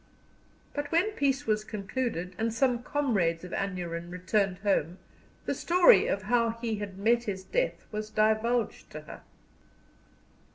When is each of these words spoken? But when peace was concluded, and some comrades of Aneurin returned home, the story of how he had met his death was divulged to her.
But 0.73 0.91
when 0.91 1.11
peace 1.11 1.45
was 1.45 1.63
concluded, 1.63 2.33
and 2.39 2.51
some 2.51 2.81
comrades 2.81 3.43
of 3.43 3.53
Aneurin 3.53 4.09
returned 4.09 4.57
home, 4.63 4.97
the 5.45 5.53
story 5.53 6.07
of 6.07 6.23
how 6.23 6.57
he 6.59 6.77
had 6.77 6.97
met 6.97 7.25
his 7.25 7.43
death 7.43 7.85
was 7.91 8.09
divulged 8.09 8.89
to 8.93 9.01
her. 9.01 9.21